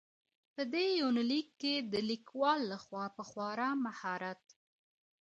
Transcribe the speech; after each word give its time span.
په 0.55 0.61
دې 0.73 0.85
يونليک 0.99 1.47
کې 1.61 1.73
د 1.93 1.93
ليکوال 2.09 2.59
لخوا 2.73 3.05
په 3.17 3.23
خورا 3.29 3.69
مهارت. 3.85 4.43